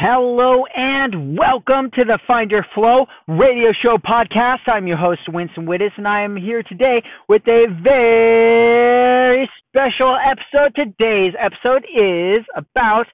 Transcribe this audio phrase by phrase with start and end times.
[0.00, 4.58] Hello and welcome to the Find Your Flow radio show podcast.
[4.68, 10.76] I'm your host, Winston Wittes, and I am here today with a very special episode.
[10.76, 13.06] Today's episode is about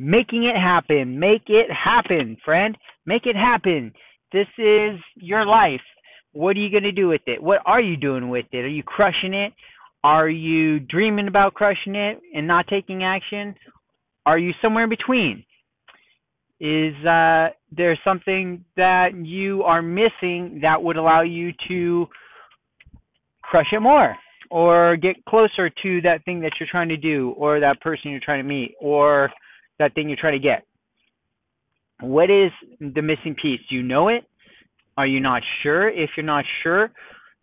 [0.00, 1.20] making it happen.
[1.20, 2.76] Make it happen, friend.
[3.06, 3.92] Make it happen.
[4.32, 5.82] This is your life.
[6.32, 7.40] What are you going to do with it?
[7.40, 8.64] What are you doing with it?
[8.64, 9.52] Are you crushing it?
[10.02, 13.54] Are you dreaming about crushing it and not taking action?
[14.26, 15.44] Are you somewhere in between?
[16.60, 22.06] Is uh, there something that you are missing that would allow you to
[23.42, 24.16] crush it more
[24.50, 28.20] or get closer to that thing that you're trying to do or that person you're
[28.24, 29.30] trying to meet or
[29.78, 30.64] that thing you're trying to get.
[32.00, 33.60] What is the missing piece?
[33.68, 34.24] Do you know it?
[34.96, 35.88] Are you not sure?
[35.88, 36.90] If you're not sure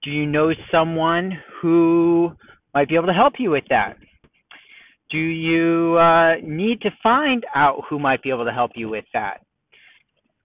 [0.04, 1.32] do you know someone
[1.62, 2.32] who
[2.74, 3.98] might be able to help you with that
[5.12, 9.06] do you uh, need to find out who might be able to help you with
[9.14, 9.42] that?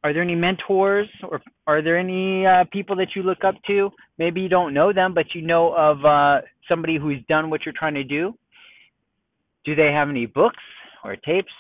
[0.03, 3.91] Are there any mentors or are there any uh, people that you look up to?
[4.19, 7.75] Maybe you don't know them, but you know of uh, somebody who's done what you're
[7.77, 8.35] trying to do.
[9.65, 10.63] Do they have any books
[11.05, 11.53] or tapes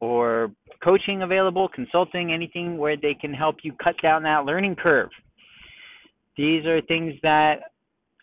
[0.00, 0.50] or
[0.82, 5.10] coaching available, consulting, anything where they can help you cut down that learning curve?
[6.36, 7.56] These are things that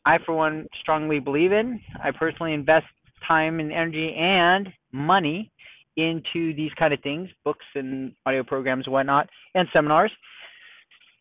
[0.06, 1.80] I, for one, strongly believe in.
[2.04, 2.88] I personally invest
[3.28, 5.52] time and energy and money
[5.98, 10.12] into these kind of things, books and audio programs and whatnot, and seminars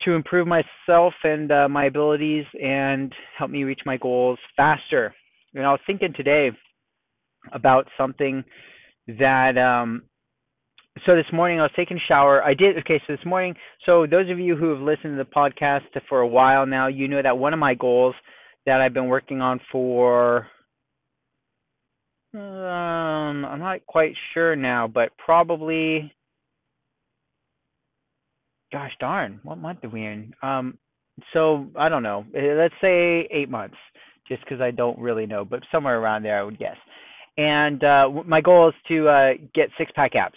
[0.03, 5.15] to improve myself and uh, my abilities and help me reach my goals faster.
[5.55, 6.51] And I was thinking today
[7.52, 8.45] about something
[9.19, 10.03] that um
[11.07, 12.42] so this morning I was taking a shower.
[12.45, 13.55] I did okay, so this morning
[13.86, 17.08] so those of you who have listened to the podcast for a while now, you
[17.08, 18.14] know that one of my goals
[18.67, 20.47] that I've been working on for
[22.35, 26.13] um, I'm not quite sure now, but probably.
[28.73, 30.33] Gosh darn, what month are we in?
[30.42, 30.79] Um,
[31.33, 32.24] so I don't know.
[32.35, 33.77] Eh, let's say eight months,
[34.29, 36.77] just because I don't really know, but somewhere around there, I would guess.
[37.36, 40.36] And uh, my goal is to uh, get six pack abs.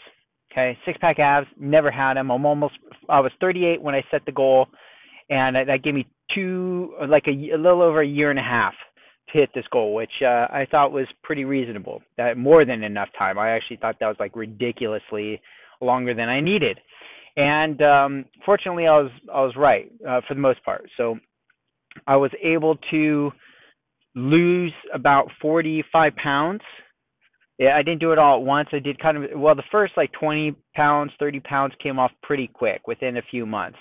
[0.51, 1.47] Okay, six pack abs.
[1.59, 2.31] Never had them.
[2.31, 2.75] I'm almost.
[3.07, 4.67] I was 38 when I set the goal,
[5.29, 8.73] and that gave me two, like a, a little over a year and a half
[9.33, 12.01] hit this goal, which uh, I thought was pretty reasonable.
[12.17, 13.37] That more than enough time.
[13.37, 15.41] I actually thought that was like ridiculously
[15.81, 16.79] longer than I needed.
[17.35, 20.85] And um, fortunately, I was I was right uh, for the most part.
[20.97, 21.17] So
[22.05, 23.31] I was able to
[24.15, 26.61] lose about 45 pounds.
[27.57, 28.69] Yeah, I didn't do it all at once.
[28.71, 29.55] I did kind of well.
[29.55, 33.77] The first like 20 pounds, 30 pounds came off pretty quick within a few months,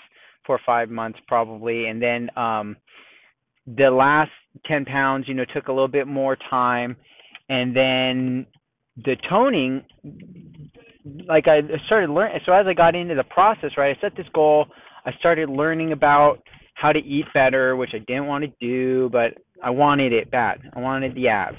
[0.47, 2.77] four or five months probably, and then um,
[3.67, 4.31] the last
[4.67, 6.97] 10 pounds, you know, took a little bit more time.
[7.49, 8.47] And then
[8.97, 9.83] the toning,
[11.27, 12.41] like I started learning.
[12.47, 14.67] So as I got into the process, right, I set this goal.
[15.05, 16.39] I started learning about
[16.75, 20.61] how to eat better, which I didn't want to do, but I wanted it bad.
[20.75, 21.59] I wanted the abs.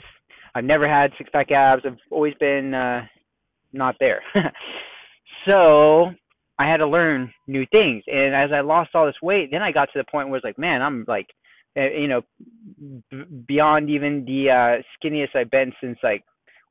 [0.55, 1.83] I've never had six pack abs.
[1.85, 3.01] I've always been uh,
[3.71, 4.21] not there.
[5.45, 6.11] so
[6.59, 8.03] I had to learn new things.
[8.07, 10.45] And as I lost all this weight, then I got to the point where it's
[10.45, 11.27] like, man, I'm like
[11.75, 12.21] you know,
[13.47, 16.23] beyond even the uh, skinniest I've been since like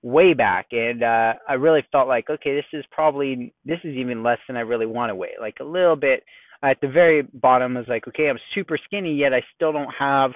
[0.03, 4.23] way back, and uh, I really felt like okay, this is probably this is even
[4.23, 6.23] less than I really want to weigh, like a little bit.
[6.65, 9.93] At the very bottom, I was like, okay, I'm super skinny, yet I still don't
[9.99, 10.31] have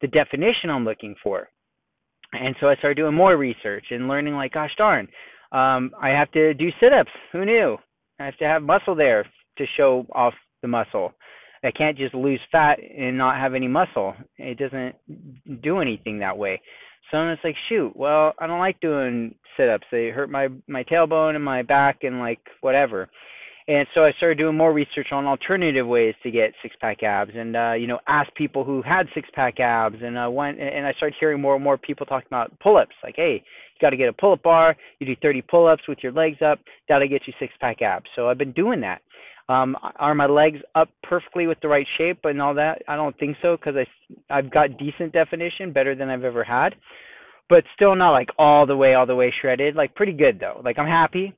[0.00, 1.48] the definition I'm looking for.
[2.32, 5.08] And so I started doing more research and learning, like, gosh darn,
[5.50, 7.10] um, I have to do sit-ups.
[7.32, 7.76] Who knew?
[8.20, 9.24] I have to have muscle there
[9.56, 11.12] to show off the muscle.
[11.62, 14.14] I can't just lose fat and not have any muscle.
[14.36, 14.94] It doesn't
[15.62, 16.60] do anything that way.
[17.10, 19.86] So it's like, shoot, well, I don't like doing sit-ups.
[19.90, 23.08] They hurt my my tailbone and my back and like whatever.
[23.68, 27.54] And so I started doing more research on alternative ways to get six-pack abs, and
[27.54, 31.16] uh, you know, asked people who had six-pack abs, and I went and I started
[31.20, 32.96] hearing more and more people talking about pull-ups.
[33.04, 34.74] Like, hey, you got to get a pull-up bar.
[35.00, 36.60] You do 30 pull-ups with your legs up.
[36.88, 38.06] That'll get you six-pack abs.
[38.16, 39.02] So I've been doing that.
[39.48, 42.82] Um, are my legs up perfectly with the right shape and all that?
[42.88, 43.86] I don't think so because I
[44.38, 46.74] I've got decent definition, better than I've ever had,
[47.48, 49.74] but still not like all the way all the way shredded.
[49.76, 50.60] Like pretty good though.
[50.64, 51.32] Like I'm happy.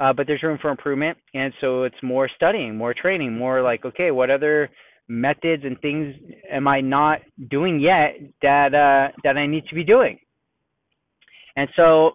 [0.00, 1.18] uh, but there's room for improvement.
[1.34, 4.70] And so it's more studying, more training, more like, okay, what other
[5.08, 6.14] methods and things
[6.50, 7.20] am I not
[7.50, 10.18] doing yet that uh, that I need to be doing?
[11.56, 12.12] And so,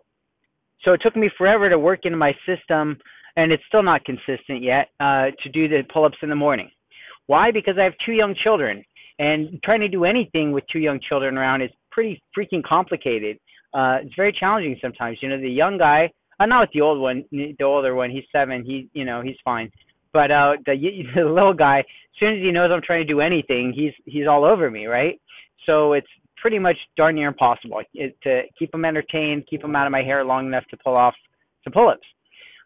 [0.84, 2.98] so it took me forever to work into my system,
[3.36, 6.70] and it's still not consistent yet uh, to do the pull-ups in the morning.
[7.28, 7.52] Why?
[7.52, 8.84] Because I have two young children,
[9.20, 13.38] and trying to do anything with two young children around is pretty freaking complicated.
[13.74, 15.18] Uh, it's very challenging sometimes.
[15.22, 18.24] You know, the young guy, uh, not with the old one, the older one, he's
[18.32, 18.64] seven.
[18.66, 19.72] He, you know, he's fine.
[20.14, 20.76] But uh, the,
[21.16, 21.86] the little guy, as
[22.20, 25.20] soon as he knows I'm trying to do anything, he's he's all over me, right?
[25.66, 26.08] So it's
[26.38, 27.82] pretty much darn near impossible
[28.24, 31.14] to keep him entertained, keep him out of my hair long enough to pull off
[31.64, 32.02] some pull-ups.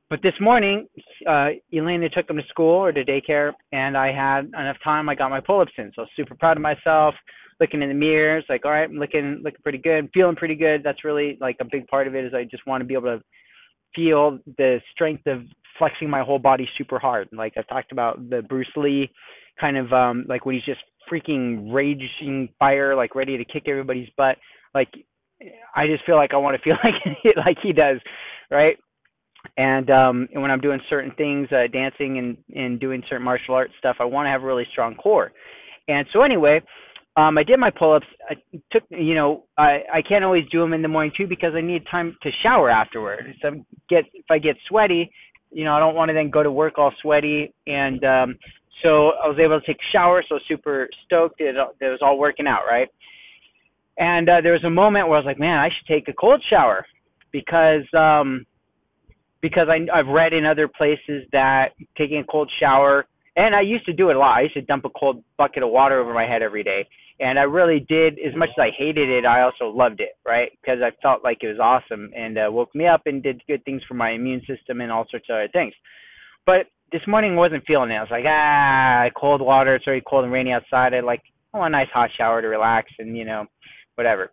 [0.10, 0.88] But this morning,
[1.28, 5.10] uh, Elena took him to school or to daycare, and I had enough time.
[5.10, 7.16] I got my pull-ups in, so super proud of myself.
[7.60, 10.56] Looking in the mirror, it's like, all right, I'm looking looking pretty good, feeling pretty
[10.56, 10.82] good.
[10.84, 12.26] That's really like a big part of it.
[12.26, 13.24] Is I just want to be able to
[13.96, 15.42] feel the strength of
[15.80, 17.30] flexing my whole body super hard.
[17.32, 19.10] Like I've talked about the Bruce Lee
[19.60, 20.82] kind of um like when he's just
[21.12, 24.38] freaking raging fire, like ready to kick everybody's butt.
[24.74, 24.90] Like
[25.76, 28.00] I just feel like I want to feel like like he does,
[28.52, 28.78] right?
[29.58, 33.56] And um and when I'm doing certain things, uh dancing and and doing certain martial
[33.56, 35.32] arts stuff, I want to have a really strong core.
[35.88, 36.62] And so anyway,
[37.16, 38.08] um I did my pull-ups.
[38.30, 38.36] I
[38.72, 41.62] took you know, I I can't always do them in the morning too because I
[41.62, 43.34] need time to shower afterward.
[43.42, 43.52] So
[43.90, 45.10] get if I get sweaty,
[45.52, 48.36] you know, I don't want to then go to work all sweaty and um
[48.84, 51.40] so I was able to take a shower, so super stoked.
[51.40, 52.90] It, it was all working out, right?
[53.98, 56.14] And uh, there was a moment where I was like, man, I should take a
[56.14, 56.86] cold shower
[57.32, 58.46] because um,
[59.46, 63.06] because I, I've read in other places that taking a cold shower,
[63.36, 64.40] and I used to do it a lot.
[64.40, 66.88] I used to dump a cold bucket of water over my head every day,
[67.20, 68.14] and I really did.
[68.14, 70.50] As much as I hated it, I also loved it, right?
[70.60, 73.64] Because I felt like it was awesome and uh, woke me up and did good
[73.66, 75.76] things for my immune system and all sorts of other things.
[76.48, 77.96] But this morning I wasn't feeling it.
[77.96, 79.76] I was like, ah, cold water.
[79.76, 80.96] It's already cold and rainy outside.
[80.96, 81.22] I like,
[81.54, 83.46] oh, a nice hot shower to relax and you know,
[83.94, 84.32] whatever.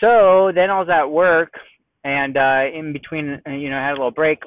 [0.00, 1.54] So then I was at work,
[2.04, 4.40] and uh, in between, uh, you know, I had a little break,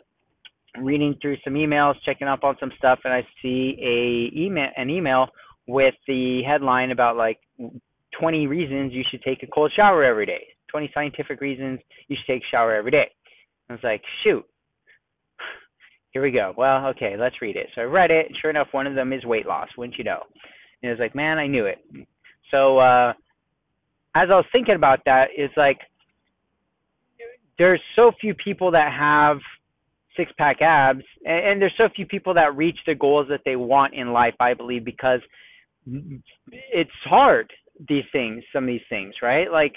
[0.79, 4.89] reading through some emails, checking up on some stuff, and I see a email, an
[4.89, 5.27] email
[5.67, 7.39] with the headline about like
[8.19, 10.47] 20 reasons you should take a cold shower every day.
[10.69, 13.11] 20 scientific reasons you should take a shower every day.
[13.69, 14.45] I was like, shoot,
[16.11, 16.53] here we go.
[16.57, 17.67] Well, okay, let's read it.
[17.75, 18.27] So I read it.
[18.27, 19.67] And Sure enough, one of them is weight loss.
[19.77, 20.23] Wouldn't you know?
[20.81, 21.79] And it was like, man, I knew it.
[22.49, 23.11] So uh,
[24.15, 25.79] as I was thinking about that, it's like
[27.61, 29.37] there's so few people that have
[30.17, 33.55] six pack abs, and, and there's so few people that reach the goals that they
[33.55, 34.33] want in life.
[34.39, 35.19] I believe because
[36.51, 37.53] it's hard.
[37.87, 39.51] These things, some of these things, right?
[39.51, 39.73] Like,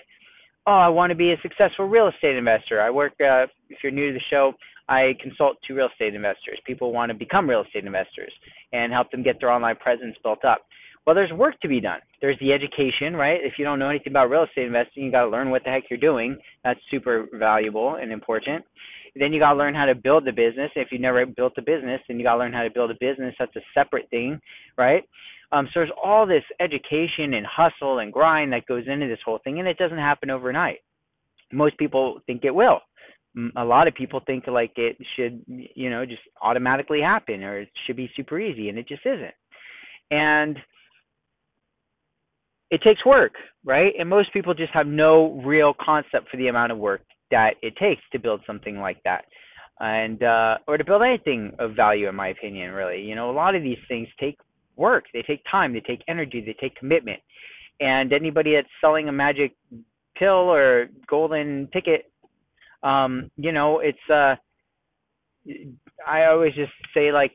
[0.67, 2.81] oh, I want to be a successful real estate investor.
[2.81, 3.13] I work.
[3.21, 4.55] Uh, if you're new to the show,
[4.89, 6.59] I consult to real estate investors.
[6.67, 8.33] People want to become real estate investors
[8.73, 10.63] and help them get their online presence built up.
[11.07, 12.01] Well, there's work to be done.
[12.21, 13.39] There's the education, right?
[13.43, 15.71] If you don't know anything about real estate investing, you got to learn what the
[15.71, 16.39] heck you're doing.
[16.65, 18.65] That's super valuable and important.
[19.15, 20.71] Then you got to learn how to build the business.
[20.75, 22.95] If you've never built a business, then you got to learn how to build a
[22.95, 23.35] business.
[23.39, 24.41] That's a separate thing,
[24.79, 25.05] right?
[25.53, 29.39] Um, so there's all this education and hustle and grind that goes into this whole
[29.45, 30.79] thing, and it doesn't happen overnight.
[31.53, 32.81] Most people think it will
[33.57, 37.69] a lot of people think like it should you know just automatically happen or it
[37.87, 39.35] should be super easy and it just isn't
[40.11, 40.57] and
[42.71, 43.33] it takes work
[43.65, 43.93] right?
[43.99, 47.75] And most people just have no real concept for the amount of work that it
[47.77, 49.25] takes to build something like that.
[49.81, 53.03] And uh or to build anything of value in my opinion really.
[53.03, 54.39] You know a lot of these things take
[54.77, 55.05] work.
[55.13, 55.73] They take time.
[55.73, 56.43] They take energy.
[56.45, 57.21] They take commitment.
[57.81, 59.53] And anybody that's selling a magic
[60.17, 62.11] pill or golden ticket
[62.85, 64.37] um, you know, it's uh,
[66.07, 67.33] I always just say like,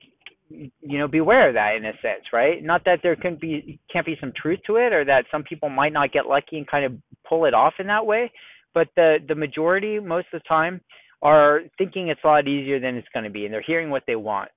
[0.49, 2.63] you know, beware of that in a sense, right?
[2.63, 5.69] Not that there can be can't be some truth to it, or that some people
[5.69, 6.93] might not get lucky and kind of
[7.27, 8.31] pull it off in that way,
[8.73, 10.81] but the the majority, most of the time,
[11.21, 14.03] are thinking it's a lot easier than it's going to be, and they're hearing what
[14.07, 14.49] they want.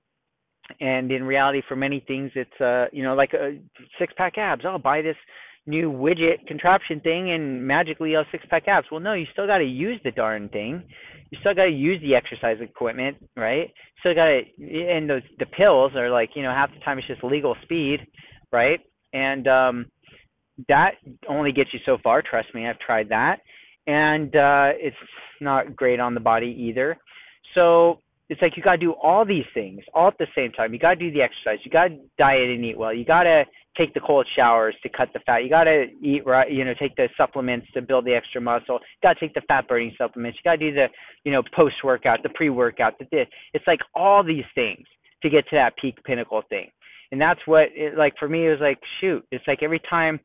[0.79, 3.59] And in reality, for many things, it's uh, you know, like a
[3.99, 4.63] six pack abs.
[4.65, 5.17] I'll oh, buy this
[5.65, 8.87] new widget contraption thing and magically you have six pack abs.
[8.91, 10.83] Well, no, you still got to use the darn thing.
[11.31, 13.71] You still got to use the exercise equipment, right?
[14.01, 17.07] Still got to, and those the pills are like you know half the time it's
[17.07, 17.99] just legal speed,
[18.51, 18.79] right?
[19.13, 19.85] And um,
[20.67, 20.91] that
[21.29, 22.21] only gets you so far.
[22.21, 23.37] Trust me, I've tried that,
[23.87, 24.95] and uh, it's
[25.41, 26.97] not great on the body either.
[27.55, 30.73] So it's like you got to do all these things all at the same time.
[30.73, 31.59] You got to do the exercise.
[31.63, 32.93] You got to diet and eat well.
[32.93, 33.43] You got to
[33.77, 35.43] take the cold showers to cut the fat.
[35.43, 38.79] You got to eat right, you know, take the supplements to build the extra muscle.
[39.01, 40.37] Got to take the fat burning supplements.
[40.37, 40.87] You got to do the,
[41.23, 43.27] you know, post workout, the pre workout, the this.
[43.53, 44.85] It's like all these things
[45.23, 46.69] to get to that peak pinnacle thing.
[47.11, 50.19] And that's what it, like for me it was like shoot, it's like every time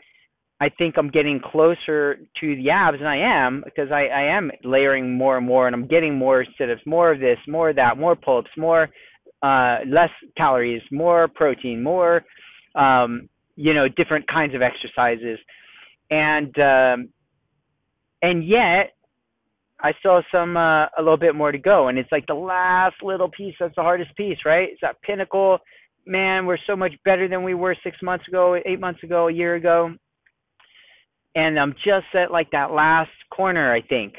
[0.61, 4.51] I think I'm getting closer to the abs, and I am because I, I am
[4.65, 7.97] layering more and more, and I'm getting more sit-ups, more of this, more of that,
[7.97, 8.89] more pull-ups, more
[9.43, 12.25] uh, less calories, more protein, more
[12.75, 13.29] um,
[13.59, 15.39] you know different kinds of exercises,
[16.11, 17.09] and um,
[18.23, 18.95] and yet
[19.81, 22.35] I still have some uh, a little bit more to go, and it's like the
[22.35, 24.69] last little piece that's the hardest piece, right?
[24.71, 25.59] It's that pinnacle.
[26.07, 29.33] Man, we're so much better than we were six months ago, eight months ago, a
[29.33, 29.93] year ago
[31.39, 34.15] and I'm just at like that last corner, I think.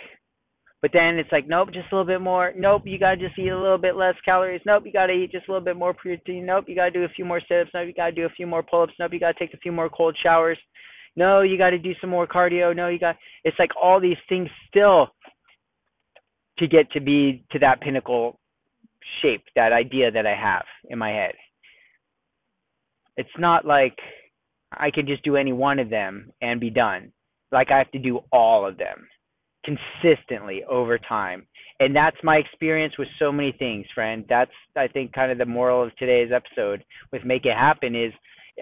[0.81, 2.53] But then it's like, nope, just a little bit more.
[2.55, 4.62] Nope, you gotta just eat a little bit less calories.
[4.65, 6.45] Nope, you gotta eat just a little bit more protein.
[6.45, 7.71] Nope, you gotta do a few more sit-ups.
[7.74, 8.93] Nope, you gotta do a few more pull-ups.
[8.98, 10.57] Nope, you gotta take a few more cold showers.
[11.17, 12.74] No, you gotta do some more cardio.
[12.74, 13.17] No, you got.
[13.43, 15.07] It's like all these things still
[16.59, 18.39] to get to be to that pinnacle
[19.21, 21.33] shape, that idea that I have in my head.
[23.17, 23.98] It's not like
[24.71, 27.12] I could just do any one of them and be done.
[27.51, 29.07] Like I have to do all of them
[29.63, 31.46] consistently over time.
[31.80, 34.25] And that's my experience with so many things, friend.
[34.28, 38.12] That's I think kind of the moral of today's episode with Make It Happen is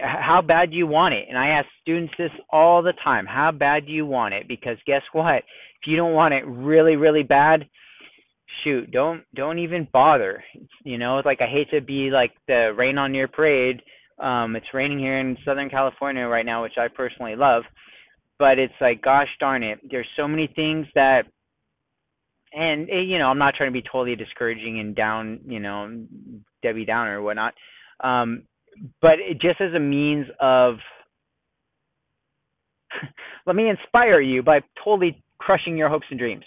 [0.00, 1.26] how bad do you want it?
[1.28, 3.26] And I ask students this all the time.
[3.26, 4.46] How bad do you want it?
[4.46, 5.38] Because guess what?
[5.80, 7.68] If you don't want it really, really bad,
[8.62, 10.44] shoot, don't don't even bother.
[10.84, 13.82] You know, it's like I hate to be like the rain on your parade
[14.18, 17.62] um, it's raining here in Southern California right now, which I personally love.
[18.38, 21.22] But it's like, gosh darn it, there's so many things that,
[22.52, 26.04] and eh, you know, I'm not trying to be totally discouraging and down, you know,
[26.62, 27.54] Debbie Downer or whatnot.
[28.00, 28.44] Um,
[29.02, 30.76] but it just as a means of,
[33.46, 36.44] let me inspire you by totally crushing your hopes and dreams.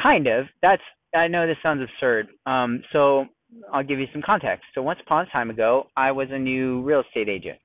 [0.00, 0.46] Kind of.
[0.62, 0.82] That's
[1.14, 2.28] I know this sounds absurd.
[2.46, 3.26] Um, so
[3.72, 4.64] I'll give you some context.
[4.74, 7.58] So once upon a time ago, I was a new real estate agent,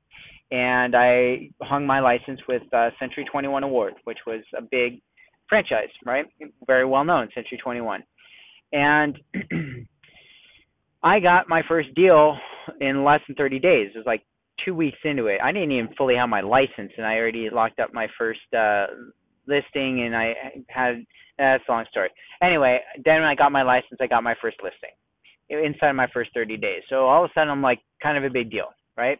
[0.51, 5.01] and I hung my license with uh, Century 21 Award, which was a big
[5.49, 6.25] franchise, right?
[6.67, 8.03] Very well known, Century 21.
[8.71, 9.17] And
[11.03, 12.37] I got my first deal
[12.81, 13.89] in less than 30 days.
[13.93, 14.23] It was like
[14.63, 15.39] two weeks into it.
[15.43, 18.87] I didn't even fully have my license, and I already locked up my first uh,
[19.47, 20.33] listing, and I
[20.67, 21.05] had.
[21.37, 22.09] That's a long story.
[22.41, 24.91] Anyway, then when I got my license, I got my first listing
[25.49, 26.81] inside of my first 30 days.
[26.89, 29.19] So all of a sudden, I'm like kind of a big deal, right?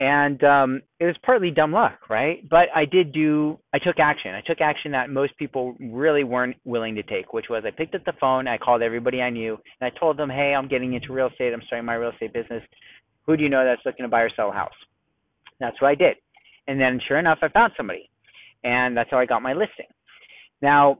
[0.00, 2.46] And um, it was partly dumb luck, right?
[2.48, 4.34] But I did do, I took action.
[4.34, 7.94] I took action that most people really weren't willing to take, which was I picked
[7.94, 10.94] up the phone, I called everybody I knew, and I told them, hey, I'm getting
[10.94, 11.52] into real estate.
[11.52, 12.62] I'm starting my real estate business.
[13.26, 14.74] Who do you know that's looking to buy or sell a house?
[15.60, 16.16] That's what I did.
[16.66, 18.10] And then sure enough, I found somebody.
[18.64, 19.86] And that's how I got my listing.
[20.60, 20.98] Now,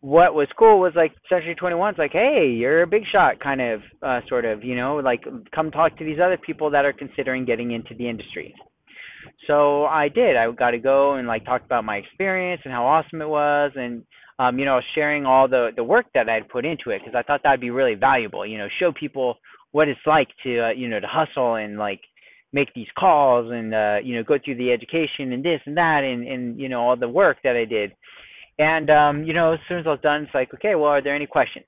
[0.00, 3.80] what was cool was like Century 21's like, hey, you're a big shot, kind of,
[4.02, 5.24] uh, sort of, you know, like
[5.54, 8.54] come talk to these other people that are considering getting into the industry.
[9.46, 10.36] So I did.
[10.36, 13.72] I got to go and like talk about my experience and how awesome it was,
[13.74, 14.04] and
[14.38, 17.14] um, you know, sharing all the the work that I had put into it because
[17.14, 18.46] I thought that'd be really valuable.
[18.46, 19.36] You know, show people
[19.72, 22.00] what it's like to uh, you know to hustle and like
[22.52, 26.02] make these calls and uh, you know go through the education and this and that
[26.04, 27.92] and and you know all the work that I did
[28.58, 31.02] and um, you know, as soon as I was done, it's like, okay, well, are
[31.02, 31.66] there any questions?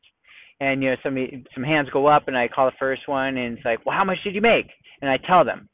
[0.60, 1.16] And you know, some
[1.54, 4.04] some hands go up, and I call the first one, and it's like, well, how
[4.04, 4.66] much did you make?
[5.00, 5.68] And I tell them.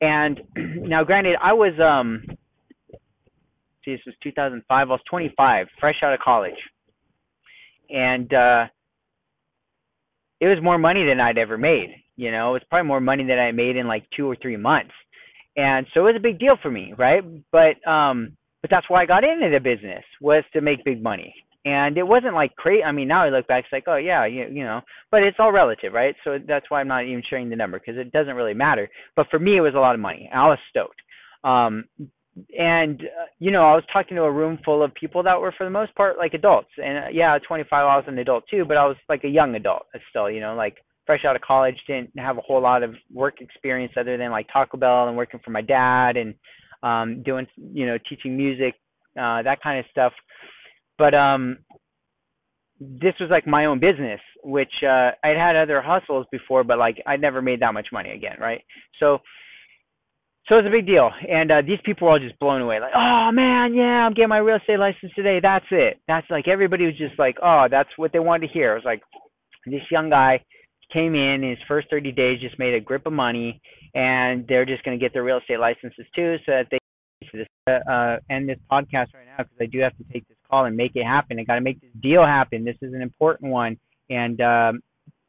[0.00, 2.22] And now, granted, I was um,
[3.84, 4.64] see, this was 2005.
[4.68, 6.58] I was 25, fresh out of college,
[7.90, 8.64] and uh,
[10.40, 11.94] it was more money than I'd ever made.
[12.16, 14.56] You know, it was probably more money than I made in like two or three
[14.56, 14.92] months,
[15.56, 17.22] and so it was a big deal for me, right?
[17.52, 21.34] But um, but that's why I got into the business was to make big money.
[21.64, 22.82] And it wasn't like crazy.
[22.82, 25.36] I mean, now I look back, it's like, oh yeah, you, you know, but it's
[25.38, 26.14] all relative, right?
[26.24, 28.88] So that's why I'm not even sharing the number because it doesn't really matter.
[29.16, 30.30] But for me, it was a lot of money.
[30.32, 31.00] I was stoked.
[31.44, 31.84] Um,
[32.56, 35.52] and uh, you know, I was talking to a room full of people that were
[35.56, 36.70] for the most part like adults.
[36.76, 39.54] And uh, yeah, 25, I was an adult too, but I was like a young
[39.54, 40.30] adult still.
[40.30, 43.92] You know, like fresh out of college, didn't have a whole lot of work experience
[43.98, 46.34] other than like Taco Bell and working for my dad and
[46.82, 48.74] um, doing you know teaching music,
[49.18, 50.12] uh, that kind of stuff.
[50.96, 51.58] But um,
[52.80, 57.02] this was like my own business, which uh, I'd had other hustles before, but like
[57.06, 58.62] I never made that much money again, right?
[59.00, 59.18] So
[60.48, 62.80] so it was a big deal, and uh, these people were all just blown away,
[62.80, 65.40] like, oh man, yeah, I'm getting my real estate license today.
[65.42, 66.00] That's it.
[66.08, 68.72] That's like everybody was just like, oh, that's what they wanted to hear.
[68.72, 69.02] It was like
[69.66, 70.42] this young guy
[70.92, 73.60] came in his first 30 days, just made a grip of money,
[73.94, 76.78] and they're just going to get their real estate licenses too, so that they
[77.32, 80.64] this uh, end this podcast right now because I do have to take this call
[80.64, 81.38] and make it happen.
[81.38, 82.64] I got to make this deal happen.
[82.64, 83.76] This is an important one,
[84.08, 84.80] and um,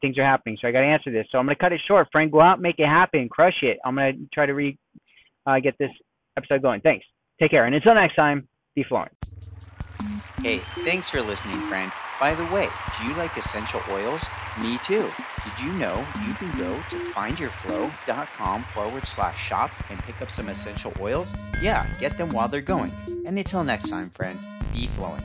[0.02, 0.58] things are happening.
[0.62, 1.26] So I got to answer this.
[1.32, 2.08] So I'm going to cut it short.
[2.12, 3.78] Frank, go out, make it happen, crush it.
[3.84, 4.78] I'm going to try to re
[5.46, 5.92] uh, get this
[6.38, 6.82] episode going.
[6.82, 7.06] Thanks.
[7.40, 7.66] Take care.
[7.66, 9.10] And until next time, be flowing.
[10.42, 11.92] Hey, thanks for listening, friend.
[12.20, 14.30] By the way, do you like essential oils?
[14.62, 15.12] Me too.
[15.44, 20.50] Did you know you can go to findyourflow.com forward slash shop and pick up some
[20.50, 21.34] essential oils?
[21.62, 22.92] Yeah, get them while they're going.
[23.26, 24.40] And until next time, friend,
[24.74, 25.24] be flowing.